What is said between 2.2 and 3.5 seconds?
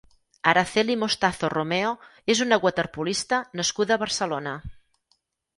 és una waterpolista